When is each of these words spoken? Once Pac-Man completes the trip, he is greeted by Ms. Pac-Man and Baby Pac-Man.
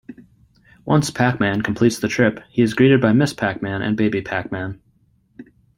Once 0.83 1.11
Pac-Man 1.11 1.61
completes 1.61 1.99
the 1.99 2.07
trip, 2.07 2.39
he 2.49 2.63
is 2.63 2.73
greeted 2.73 2.99
by 2.99 3.13
Ms. 3.13 3.35
Pac-Man 3.35 3.83
and 3.83 3.95
Baby 3.95 4.23
Pac-Man. 4.23 4.81